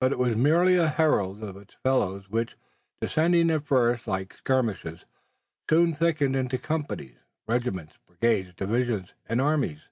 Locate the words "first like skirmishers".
3.62-5.04